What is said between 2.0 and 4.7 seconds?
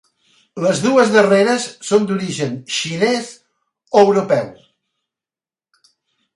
d'origen xinès o europeu.